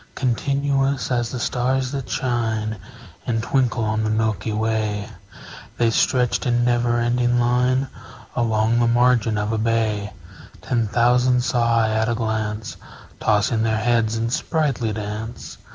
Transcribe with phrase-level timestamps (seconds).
[0.15, 2.77] Continuous as the stars that shine
[3.27, 5.07] And twinkle on the milky way,
[5.77, 7.87] The stretched in never ending line
[8.35, 10.11] Along the margin of a bay:
[10.59, 12.77] Ten thousand saw I at a glance,
[13.19, 15.59] Tossing their heads in sprightly dance.